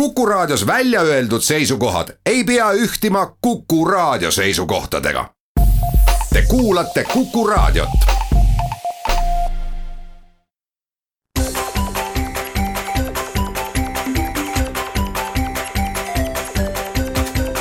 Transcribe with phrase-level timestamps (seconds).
[0.00, 5.30] Kuku Raadios välja öeldud seisukohad ei pea ühtima Kuku Raadio seisukohtadega.
[6.32, 7.88] Te kuulate Kuku Raadiot.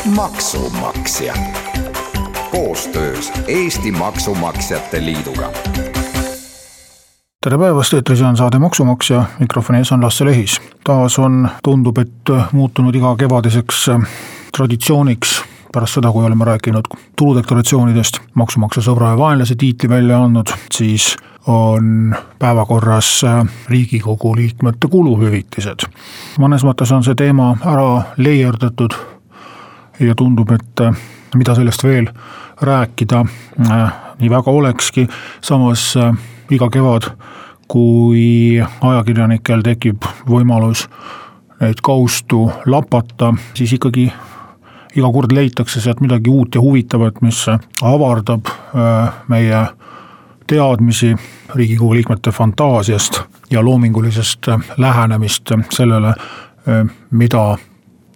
[0.06, 1.34] maksumaksja
[2.52, 5.52] koostöös Eesti Maksumaksjate Liiduga
[7.46, 10.62] tere päevast, eetris on saade Maksumaksja, mikrofoni ees on Lasse Lehis.
[10.84, 13.84] taas on, tundub, et muutunud igakevadiseks
[14.58, 21.18] traditsiooniks pärast seda, kui oleme rääkinud tuludeklaratsioonidest, maksumaksja sõbra ja vaenlase tiitli välja andnud, siis
[21.48, 23.22] on päevakorras
[23.70, 25.86] riigikogu liikmete kuluhüvitised.
[26.42, 28.98] mõnes mõttes on see teema ära leierdatud
[30.00, 30.82] ja tundub, et
[31.36, 32.10] mida sellest veel
[32.62, 33.26] rääkida
[34.20, 35.08] nii väga olekski,
[35.42, 35.94] samas
[36.52, 37.10] iga kevad,
[37.68, 40.86] kui ajakirjanikel tekib võimalus
[41.60, 44.10] neid kaustu lapata, siis ikkagi
[44.96, 47.46] iga kord leitakse sealt midagi uut ja huvitavat, mis
[47.84, 49.62] avardab äh, meie
[50.48, 51.16] teadmisi
[51.56, 56.14] riigikogu liikmete fantaasiast ja loomingulisest lähenemist sellele,
[56.68, 57.58] äh, mida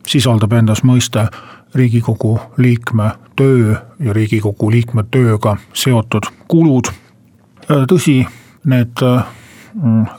[0.07, 1.27] sisaldab endas mõiste
[1.75, 6.89] riigikogu liikme töö ja riigikogu liikme tööga seotud kulud
[7.69, 8.23] Äh, tõsi,
[8.65, 9.25] need äh,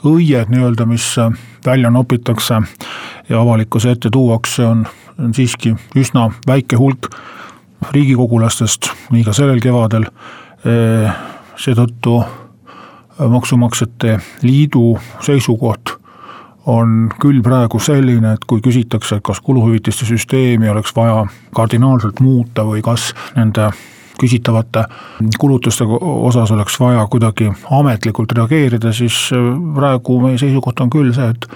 [0.07, 1.33] õied nii-öelda, mis äh,
[1.65, 2.61] välja nopitakse
[3.27, 4.85] ja avalikkuse ette tuuakse, on,
[5.19, 7.09] on siiski üsna väike hulk
[7.91, 10.05] riigikogulastest, nii ka sellel kevadel.
[11.57, 12.19] seetõttu
[13.17, 15.90] Maksumaksjate Liidu seisukoht
[16.65, 22.65] on küll praegu selline, et kui küsitakse, et kas kuluhüvitiste süsteemi oleks vaja kardinaalselt muuta
[22.67, 23.71] või kas nende
[24.21, 24.83] küsitavate
[25.41, 31.31] kulutuste osas oleks vaja kuidagi ametlikult reageerida, siis äh, praegu meie seisukoht on küll see,
[31.33, 31.47] et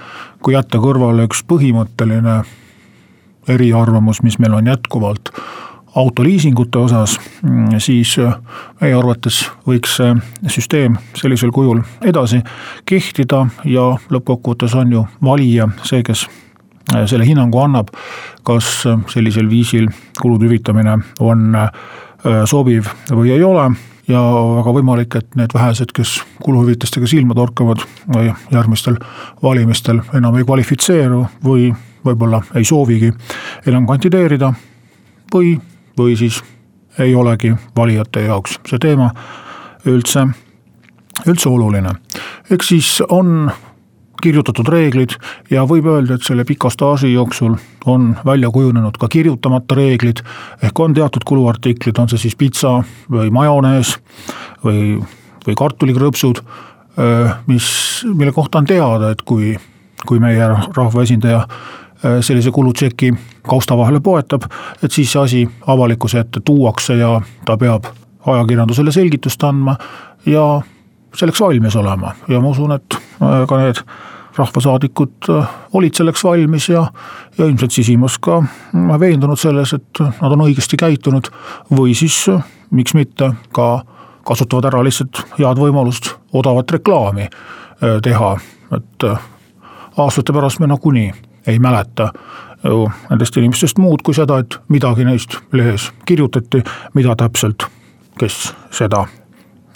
[0.42, 2.40] kui jätta kõrvale üks põhimõtteline
[3.54, 5.30] eriarvamus, mis meil on jätkuvalt
[5.96, 8.38] autoliisingute osas, mm, siis äh,
[8.82, 10.16] meie arvates võiks see
[10.58, 12.42] süsteem sellisel kujul edasi
[12.86, 16.26] kehtida ja lõppkokkuvõttes on ju valija see, kes
[16.94, 17.94] äh, selle hinnangu annab,
[18.44, 18.82] kas
[19.14, 19.88] sellisel viisil
[20.20, 21.56] kulude hüvitamine on
[22.26, 23.68] Äh, sobiv või ei ole
[24.10, 24.20] ja
[24.58, 27.84] väga võimalik, et need vähesed, kes kuluhüvitistega silma torkavad
[28.54, 28.98] järgmistel
[29.44, 31.68] valimistel enam ei kvalifitseeru või
[32.06, 33.12] võib-olla ei soovigi
[33.70, 34.54] enam kandideerida.
[35.36, 35.60] või,
[35.98, 36.42] või siis
[37.00, 39.10] ei olegi valijate jaoks see teema
[39.86, 40.26] üldse,
[41.28, 41.96] üldse oluline.
[42.50, 43.52] eks siis on
[44.24, 45.16] kirjutatud reeglid
[45.52, 50.24] ja võib öelda, et selle pika staaži jooksul on välja kujunenud ka kirjutamata reeglid.
[50.64, 52.80] ehk on teatud kuluartiklid, on see siis pitsa
[53.12, 53.98] või majonees
[54.64, 55.02] või,
[55.48, 56.42] või kartulikrõpsud,
[57.48, 57.68] mis,
[58.14, 59.56] mille kohta on teada, et kui,
[60.08, 61.46] kui meie rahvaesindaja
[62.22, 63.14] sellise kulutšeki
[63.48, 64.46] kausta vahele poetab,
[64.84, 67.88] et siis see asi avalikkuse ette tuuakse ja ta peab
[68.26, 69.78] ajakirjandusele selgitust andma
[70.26, 70.62] ja
[71.16, 73.82] selleks valmis olema ja ma usun, et ka need
[74.38, 76.86] rahvasaadikud äh, olid selleks valmis ja,
[77.38, 81.30] ja ilmselt sisimas ka äh, veendunud selles, et nad on õigesti käitunud.
[81.72, 83.86] või siis äh, miks mitte ka
[84.26, 87.28] kasutavad ära lihtsalt head võimalust odavat reklaami
[88.04, 88.30] teha,
[88.74, 89.04] et
[90.02, 91.12] aastate pärast me nagunii
[91.48, 92.12] ei mäleta.
[92.66, 96.64] Ju nendest inimestest muud kui seda, et midagi neist lehes kirjutati,
[96.94, 97.68] mida täpselt,
[98.20, 99.06] kes seda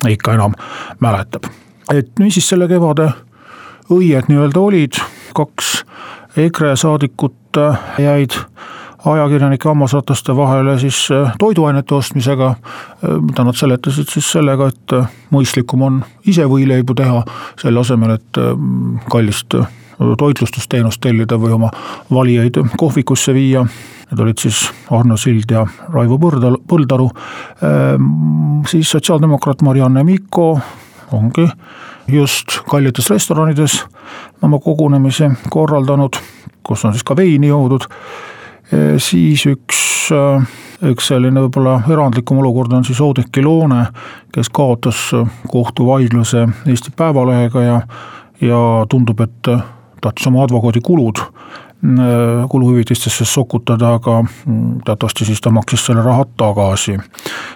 [0.07, 0.55] ikka enam
[0.99, 1.43] mäletab.
[1.93, 3.09] et niisiis selle kevade
[3.89, 4.99] õied nii-öelda olid,
[5.33, 5.83] kaks
[6.37, 8.35] EKRE saadikut äh, jäid
[9.05, 14.95] ajakirjanike hammasrataste vahele siis äh, toiduainete ostmisega, äh, mida nad seletasid siis sellega, et
[15.33, 17.23] mõistlikum on ise võileibu teha,
[17.61, 18.41] selle asemel, et
[19.11, 19.57] kallist
[19.99, 21.71] toitlustusteenust tellida või oma
[22.11, 23.65] valijaid kohvikusse viia.
[24.09, 27.09] Need olid siis Arno Sild ja Raivo Põrdalu, Põldaru,
[28.67, 30.47] siis sotsiaaldemokraat Marianne Mikko
[31.11, 31.45] ongi
[32.07, 33.83] just kallites restoranides
[34.41, 36.17] oma kogunemisi korraldanud,
[36.63, 37.85] kus on siis ka veini joodud.
[38.97, 40.09] siis üks,
[40.85, 43.87] üks selline võib-olla erandlikum olukord on siis Oudekki Loone,
[44.33, 45.09] kes kaotas
[45.49, 47.81] kohtuvaidluse Eesti Päevalehega ja,
[48.41, 49.49] ja tundub, et
[50.01, 51.23] tahtis oma advokaadikulud
[52.49, 54.23] kuluhüvitistesse sokutada, aga
[54.85, 56.97] teatavasti siis ta maksis selle raha tagasi.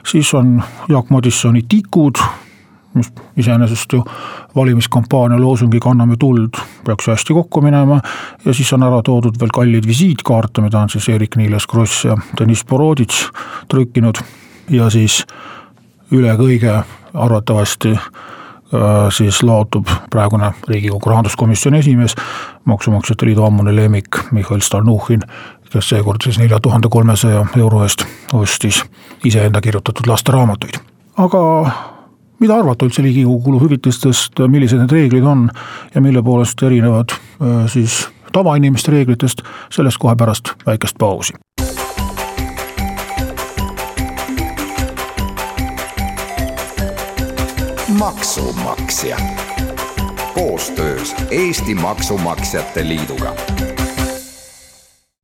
[0.07, 2.23] siis on Jaak Madissoni Tikud
[2.93, 4.03] mis iseenesest ju
[4.55, 6.49] valimiskampaania loosungiga Anname tuld
[6.85, 7.99] peaks ju hästi kokku minema.
[8.45, 12.65] ja siis on ära toodud veel kalleid visiitkaarte, mida on siis Eerik-Niiles Kross ja Deniss
[12.65, 13.29] Boroditš
[13.67, 14.21] trükkinud.
[14.69, 15.25] ja siis
[16.11, 17.97] üle kõige arvatavasti
[19.13, 22.15] siis laotub praegune Riigikogu rahanduskomisjoni esimees,
[22.65, 25.21] Maksumaksjate Liidu ammune lemmik Mihhail Stalnuhhin,
[25.71, 28.83] kes seekord siis nelja tuhande kolmesaja euro eest ostis
[29.25, 30.79] iseenda kirjutatud lasteraamatuid.
[31.17, 31.71] aga
[32.39, 35.49] mida arvata üldse Riigikogu kuluhüvitistest, millised need reeglid on
[35.95, 37.15] ja mille poolest erinevad
[37.67, 41.33] siis tavainimeste reeglitest, sellest kohe pärast väikest pausi.
[48.03, 49.17] Maksumaksja.
[50.33, 53.33] Koostöös Eesti Maksumaksjate Liiduga.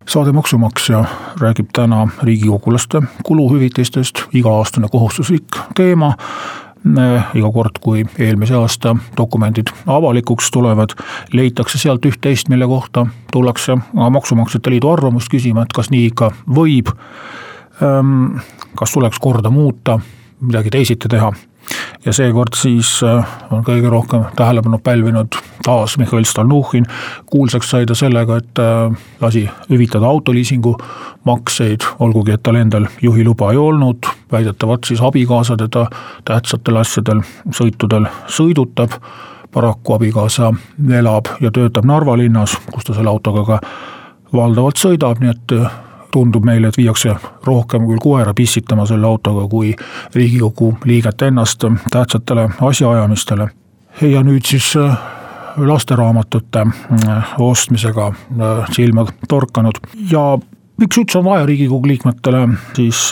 [0.07, 1.05] Saade Maksumaksja
[1.39, 5.43] räägib täna riigikogulaste kuluhüvitistest, iga-aastane kohustuslik
[5.75, 6.13] teema.
[7.33, 10.95] Iga kord, kui eelmise aasta dokumendid avalikuks tulevad,
[11.33, 13.75] leitakse sealt üht-teist, mille kohta tullakse
[14.09, 16.95] Maksumaksjate Liidu arvamust küsima, et kas nii ikka võib.
[18.75, 19.99] Kas tuleks korda muuta,
[20.39, 21.33] midagi teisiti teha
[22.05, 25.35] ja seekord siis äh, on kõige rohkem tähelepanu pälvinud
[25.65, 26.85] taas Mihhail Stalnuhhin.
[27.25, 30.77] kuulsaks sai ta sellega, et äh, lasi hüvitada autoliisingu
[31.23, 35.87] makseid, olgugi et tal endal juhiluba ei olnud, väidetavalt siis abikaasa teda
[36.25, 38.99] tähtsatel asjadel, sõitudel sõidutab.
[39.51, 40.53] paraku abikaasa
[40.93, 43.59] elab ja töötab Narva linnas, kus ta selle autoga ka
[44.33, 45.53] valdavalt sõidab, nii et
[46.11, 47.15] tundub meile, et viiakse
[47.45, 49.73] rohkem küll koera pissitama selle autoga, kui
[50.15, 53.49] riigikogu liiget ennast tähtsatele asjaajamistele.
[54.01, 54.97] ja nüüd siis äh,
[55.57, 59.79] lasteraamatute äh, ostmisega äh, silma torkanud
[60.11, 60.37] ja
[60.77, 63.11] miks üldse on vaja riigikogu liikmetele siis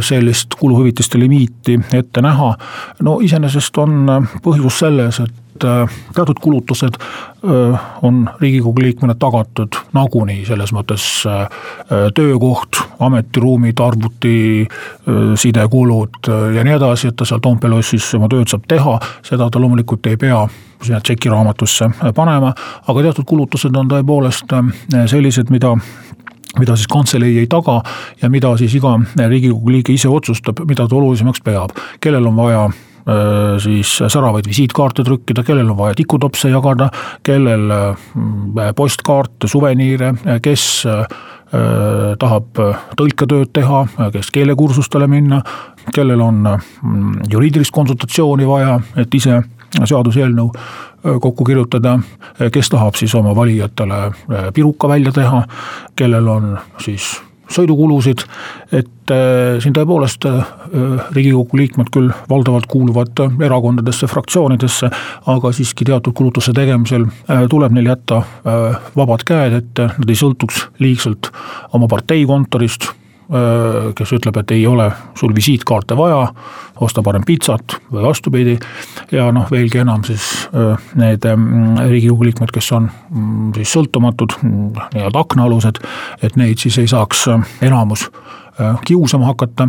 [0.00, 2.54] sellist kuluhüvitiste limiiti ette näha.
[3.02, 4.06] no iseenesest on
[4.44, 11.04] põhjus selles, et et äh, teatud kulutused äh, on riigikogu liikmele tagatud nagunii, selles mõttes
[11.26, 11.46] äh,
[12.14, 14.66] töökoht, ametiruumid, arvuti,
[15.36, 19.60] sidekulud ja nii edasi, et ta seal Toompea lossis oma tööd saab teha, seda ta
[19.62, 20.44] loomulikult ei pea
[20.82, 22.52] sinna tšekiraamatusse panema,
[22.86, 24.54] aga teatud kulutused on tõepoolest
[25.10, 25.74] sellised, mida
[26.58, 27.78] mida siis kantselei ei taga
[28.20, 32.66] ja mida siis iga riigikogu liige ise otsustab, mida ta olulisemaks peab, kellel on vaja
[33.62, 36.88] siis säravaid visiitkaarte trükkida, kellel on vaja tikutopse jagada,
[37.22, 40.12] kellel äh, postkaarte, suveniire,
[40.42, 41.02] kes äh,
[42.18, 42.60] tahab
[42.96, 43.82] tõlketööd teha,
[44.14, 45.42] kes keelekursustele minna,
[45.92, 46.46] kellel on
[47.28, 49.42] juriidilist konsultatsiooni vaja, et ise
[49.84, 50.48] seaduseelnõu
[51.02, 51.98] kokku kirjutada,
[52.54, 54.00] kes tahab siis oma valijatele
[54.54, 55.42] piruka välja teha,
[55.98, 57.12] kellel on siis
[57.54, 58.24] sõidukulusid,
[58.72, 60.54] et äh, siin tõepoolest äh,
[61.14, 64.90] riigikogu liikmed küll valdavalt kuuluvad erakondadesse, fraktsioonidesse,
[65.32, 68.22] aga siiski teatud kulutuse tegemisel äh, tuleb neil jätta
[68.96, 71.30] vabad käed, et nad ei sõltuks liigselt
[71.76, 73.01] oma partei kontorist Äh,
[73.96, 76.26] kes ütleb, et ei ole sul visiitkaarte vaja,
[76.84, 78.58] osta parem pitsat või vastupidi.
[79.12, 84.36] ja noh, veelgi enam siis äh, need mm, riigikogu liikmed, kes on mm, siis sõltumatud,
[84.42, 85.80] mm, nii-öelda aknaalused,
[86.22, 88.10] et neid siis ei saaks äh, enamus
[88.84, 89.64] kiusama hakata.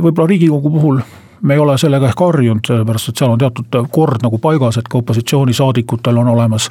[0.00, 1.02] võib-olla riigikogu puhul
[1.42, 4.88] me ei ole sellega ehk harjunud, sellepärast et seal on teatud kord nagu paigas, et
[4.88, 6.70] ka opositsioonisaadikutel on olemas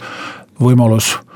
[0.60, 1.32] võimalus Äh,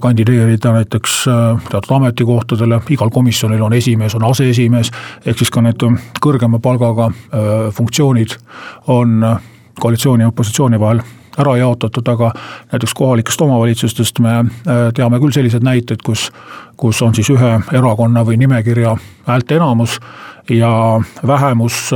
[0.00, 4.90] kandideerida näiteks äh, teatud ametikohtadele, igal komisjonil on esimees, on aseesimees,
[5.26, 5.82] ehk siis ka need
[6.22, 8.36] kõrgema palgaga äh, funktsioonid
[8.86, 9.24] on
[9.80, 11.02] koalitsiooni ja opositsiooni vahel
[11.38, 12.28] ära jaotatud, aga
[12.72, 14.34] näiteks kohalikest omavalitsustest me
[14.94, 16.26] teame küll selliseid näiteid, kus,
[16.76, 18.92] kus on siis ühe erakonna või nimekirja
[19.26, 19.96] häälteenamus
[20.50, 21.88] ja vähemus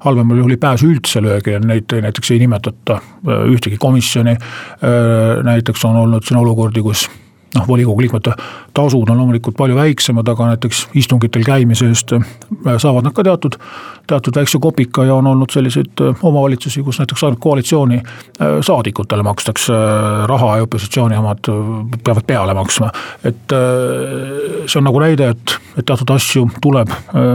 [0.00, 4.36] halvemal juhul ei pääse üldse löögi, neid näiteks ei nimetata äh, ühtegi komisjoni.
[4.36, 7.08] Äh, näiteks on olnud siin olukordi, kus
[7.54, 8.32] noh, volikogu liikmete
[8.74, 12.26] tasud on loomulikult palju väiksemad, aga näiteks istungitel käimise eest äh,
[12.78, 13.56] saavad nad ka teatud,
[14.10, 19.26] teatud väikse kopika ja on olnud selliseid äh, omavalitsusi, kus näiteks ainult koalitsiooni äh, saadikutele
[19.26, 19.74] makstakse
[20.30, 21.50] raha ja opositsiooni omad
[22.04, 22.90] peavad peale maksma.
[23.24, 23.52] et
[24.66, 26.90] see on nagu näide, et, et teatud asju tuleb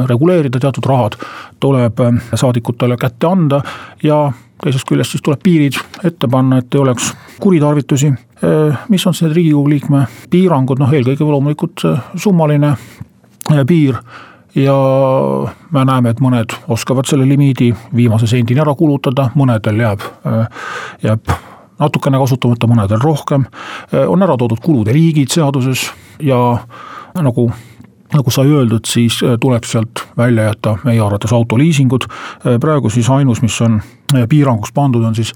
[0.10, 1.18] reguleerida, teatud rahad
[1.60, 2.02] tuleb
[2.36, 3.62] saadikutele kätte anda
[4.04, 4.32] ja
[4.64, 8.14] teisest küljest siis tuleb piirid ette panna, et ei oleks kuritarvitusi.
[8.90, 11.84] Mis on siis need riigikogu liikme piirangud, noh eelkõige loomulikult
[12.22, 12.76] summaline
[13.68, 13.98] piir
[14.56, 14.76] ja
[15.72, 20.06] me näeme, et mõned oskavad selle limiidi viimase sendini ära kulutada, mõnedel jääb,
[21.04, 21.34] jääb
[21.80, 23.46] natukene kasutamata, mõnedel rohkem.
[24.08, 25.90] on ära toodud kulude liigid seaduses
[26.24, 26.40] ja
[27.16, 27.50] nagu
[28.14, 32.08] nagu sai öeldud, siis äh, tuleks sealt välja jätta meie arvates autoliisingud.
[32.08, 33.95] Äh, praegu siis ainus, mis on äh,
[34.30, 35.32] piiranguks pandud, on siis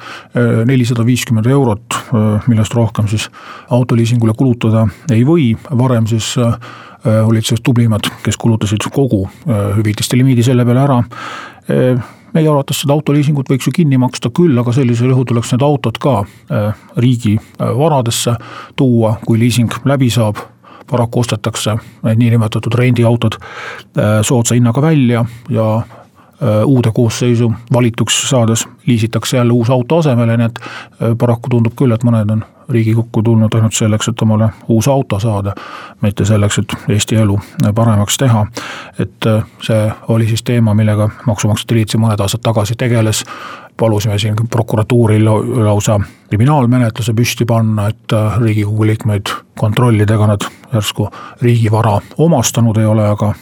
[0.66, 1.98] nelisada viiskümmend eurot,
[2.48, 3.30] millest rohkem siis
[3.70, 6.36] autoliisingule kulutada ei või, varem siis
[7.26, 9.24] olid siis tublimad, kes kulutasid kogu
[9.78, 11.02] hüvitiste limiidi selle peale ära.
[12.30, 15.98] Meie arvates seda autoliisingut võiks ju kinni maksta küll, aga sellisel juhul tuleks need autod
[15.98, 16.20] ka
[17.02, 18.36] riigi varadesse
[18.78, 20.38] tuua, kui liising läbi saab.
[20.90, 23.36] Paraku ostetakse need niinimetatud rendiautod
[24.26, 25.66] soodsa hinnaga välja ja
[26.66, 30.62] uude koosseisu valituks saades liisitakse jälle uus auto asemele, nii et
[31.20, 35.56] paraku tundub küll, et mõned on Riigikokku tulnud ainult selleks, et omale uus auto saada,
[36.02, 37.40] mitte selleks, et Eesti elu
[37.76, 38.46] paremaks teha.
[39.00, 43.24] et äh, see oli siis teema, millega Maksumaksjate Liit siin mõned aastad tagasi tegeles,
[43.78, 45.26] palusime siin prokuratuuril
[45.66, 51.10] lausa kriminaalmenetluse püsti panna, et äh, Riigikogu liikmeid kontrollida, ega nad järsku
[51.42, 53.34] riigivara omastanud ei ole, aga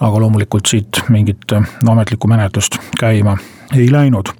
[0.00, 3.36] aga loomulikult siit mingit äh, ametlikku menetlust käima
[3.76, 4.32] ei läinud.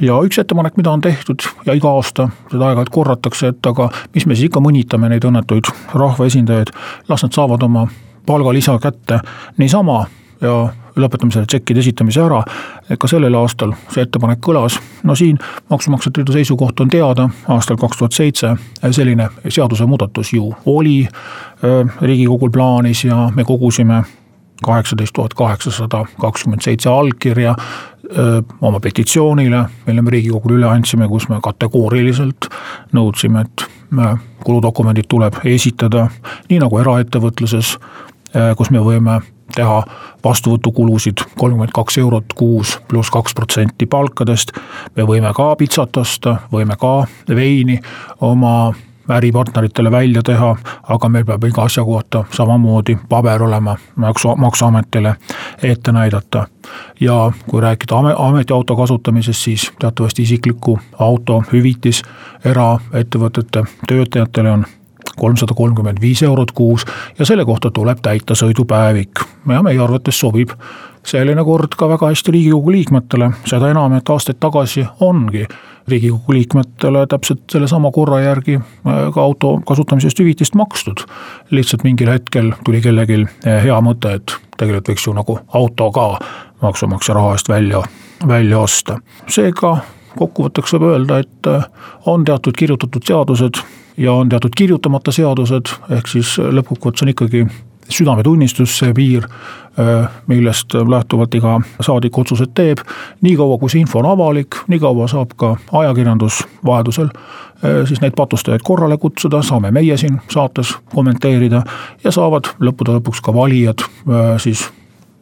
[0.00, 4.26] Ja üks ettepanek, mida on tehtud ja iga aasta seda aeg-ajalt korratakse, et aga mis
[4.26, 6.72] me siis ikka mõnitame neid õnnetuid rahvaesindajaid,
[7.08, 7.86] las nad saavad oma
[8.26, 9.22] palgalisa kätte
[9.56, 10.04] niisama
[10.40, 12.42] ja lõpetame selle tšekkide esitamise ära.
[12.98, 15.38] ka sellel aastal see ettepanek kõlas, no siin
[15.70, 18.54] maksumaksjate liidu seisukoht on teada, aastal kaks tuhat seitse
[18.90, 24.04] selline seadusemuudatus ju oli äh, riigikogul plaanis ja me kogusime
[24.64, 27.54] kaheksateist tuhat kaheksasada kakskümmend seitse allkirja
[28.60, 32.48] oma petitsioonile, mille me Riigikogule üle andsime, kus me kategooriliselt
[32.94, 33.66] nõudsime, et
[34.44, 36.06] kuludokumendid tuleb esitada
[36.50, 37.76] nii nagu eraettevõtluses,
[38.56, 39.20] kus me võime
[39.54, 39.82] teha
[40.24, 44.52] vastuvõtukulusid kolmkümmend kaks eurot kuus pluss kaks protsenti palkadest.
[44.96, 47.80] me võime ka pitsat osta, võime ka veini
[48.20, 48.74] oma
[49.08, 55.14] äripartneritele välja teha, aga meil peab iga asja kohta samamoodi paber olema maksu, maksuametile
[55.62, 56.46] ette näidata.
[57.00, 62.02] ja kui rääkida ametiauto kasutamisest, siis teatavasti isikliku auto hüvitis
[62.44, 64.64] eraettevõtete töötajatele on
[65.16, 66.84] kolmsada kolmkümmend viis eurot kuus
[67.18, 70.52] ja selle kohta tuleb täita sõidupäevik ja meie arvates sobib
[71.06, 75.46] selline kord ka väga hästi Riigikogu liikmetele, seda enam, et aastaid tagasi ongi
[75.88, 81.04] Riigikogu liikmetele täpselt sellesama korra järgi äh, ka auto kasutamise eest hüvitist makstud.
[81.50, 86.08] lihtsalt mingil hetkel tuli kellelgi äh, hea mõte, et tegelikult võiks ju nagu auto ka
[86.62, 87.82] maksumaksja raha eest välja,
[88.26, 88.98] välja osta.
[89.28, 89.76] seega
[90.16, 91.70] kokkuvõtteks võib öelda, et äh,
[92.06, 93.62] on teatud kirjutatud seadused
[93.96, 97.46] ja on teatud kirjutamata seadused, ehk siis lõppkokkuvõttes on ikkagi
[97.88, 99.26] südametunnistus see piir,
[99.78, 102.78] äh, millest lähtuvalt iga saadik otsused teeb.
[103.20, 108.64] niikaua, kui see info on avalik, niikaua saab ka ajakirjandus vajadusel äh, siis neid patustajaid
[108.64, 111.62] korrale kutsuda, saame meie siin saates kommenteerida
[112.04, 114.68] ja saavad lõppude lõpuks ka valijad äh, siis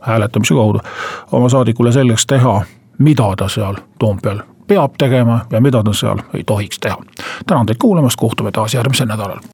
[0.05, 0.81] hääletamise kaudu
[1.33, 2.63] oma saadikule selgeks teha,
[2.99, 6.97] mida ta seal Toompeal peab tegema ja mida ta seal ei tohiks teha.
[7.47, 9.54] tänan teid kuulamast, kohtume taas järgmisel nädalal.